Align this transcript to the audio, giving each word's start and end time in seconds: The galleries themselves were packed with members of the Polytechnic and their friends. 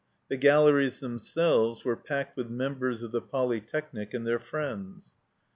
The 0.29 0.37
galleries 0.37 0.99
themselves 0.99 1.85
were 1.85 1.95
packed 1.95 2.35
with 2.35 2.49
members 2.49 3.03
of 3.03 3.11
the 3.11 3.21
Polytechnic 3.21 4.15
and 4.15 4.25
their 4.25 4.39
friends. 4.39 5.13